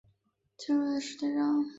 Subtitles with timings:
[0.57, 1.65] 曾任德间书店社长。